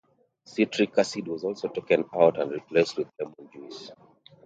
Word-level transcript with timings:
Citric 0.45 0.97
acid 0.97 1.27
was 1.27 1.43
also 1.43 1.67
taken 1.67 2.03
out 2.15 2.39
and 2.41 2.51
replaced 2.51 2.97
with 2.97 3.07
lemon 3.19 3.47
juice. 3.53 3.91